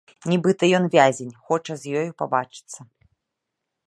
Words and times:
Нібыта 0.31 0.69
ён 0.77 0.87
вязень, 0.95 1.35
хоча 1.49 1.73
з 1.81 1.93
ёю 2.01 2.09
пабачыцца. 2.21 2.79